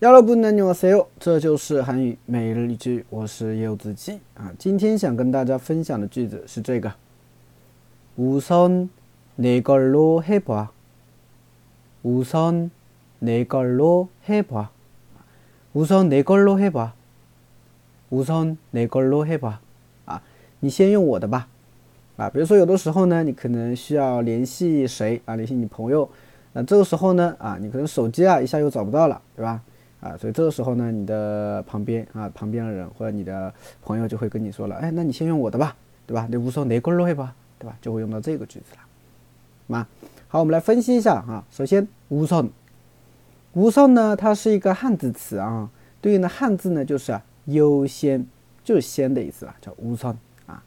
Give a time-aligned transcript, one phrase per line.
[0.00, 1.06] 여러분 안녕하세요.
[1.18, 4.52] 这就是韩语每日一句，我是柚子鸡啊。
[4.58, 6.92] 今天想跟大家分享的句子是这个：
[8.18, 10.68] 우선내걸로해 봐。
[12.04, 14.68] 우선내걸로해 봐。
[15.74, 16.92] 우선내걸로해 봐。
[18.10, 19.60] 우선내걸로해 봐。
[20.04, 20.22] 啊，
[20.60, 21.48] 你先用我的吧。
[22.16, 25.36] 啊，比如说有的时候呢，你可能需要联系谁啊？
[25.36, 26.10] 联系你朋友。
[26.52, 29.62] 那这个时候呢，啊，你可能手机啊一下又找不到了，对吧？
[30.01, 35.75] 啊，所以这个时候呢，你的旁边啊，旁边的人或者你的朋友就会跟你说了，哎，那你先用我的吧，
[36.07, 36.27] 对吧？
[36.27, 37.77] 你无说哪个罗黑吧，对吧？
[37.79, 38.81] 就会用到这个句子了。
[39.67, 39.87] 嘛，
[40.27, 41.45] 好，我们来分析一下啊。
[41.51, 42.49] 首先，无 son，
[43.53, 45.69] 无 son 呢，它是一个汉字词啊，
[46.01, 48.25] 对应的汉字呢就是优先，
[48.63, 50.15] 就是先的意思了，叫无 son
[50.47, 50.63] 啊。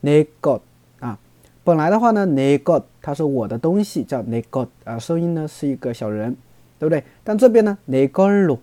[0.00, 0.60] 哪个
[0.98, 1.16] 啊？
[1.62, 4.98] 本来的话呢，哪个它是我的东西，叫哪个啊？
[4.98, 6.36] 声音呢是一个小人。
[6.84, 7.02] 对不对？
[7.24, 8.58] 但这边呢 negro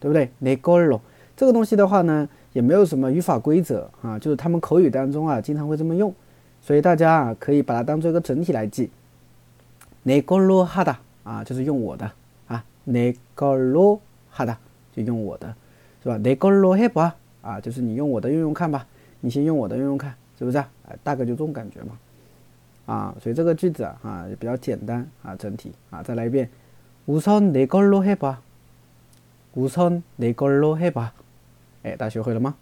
[0.00, 0.98] 对不对？negro
[1.36, 6.14] 这个东西的话呢也没有什么语法规则啊就是他们口语当中啊经常会这么用
[6.62, 8.90] 所以大家啊可以把它当做一个整体来记。
[10.06, 12.10] negro hard 啊就是用我的
[12.46, 14.00] 啊 negro
[14.34, 14.56] hard
[14.94, 15.54] 就用我的
[16.02, 18.86] 是吧？negro 啊就是你用我的用用看吧
[19.20, 20.66] 你先用我的用用看是不是啊？
[21.02, 21.98] 大概就这种感觉嘛。
[22.86, 26.48] 啊所以这个句子啊也比较简单啊整体啊再来一遍。
[27.05, 28.39] 우선 내 걸로 해봐.
[29.55, 31.11] 우선 내 걸로 해봐.
[31.83, 32.55] 哎，大家学会了吗？